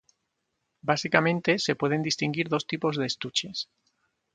[0.81, 3.69] Básicamente, se pueden distinguir dos tipos de estuches.